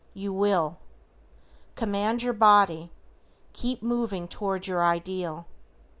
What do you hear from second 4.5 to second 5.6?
YOUR IDEAL.